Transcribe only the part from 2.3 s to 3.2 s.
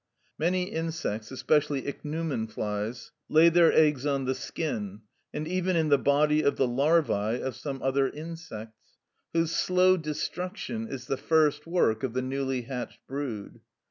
flies)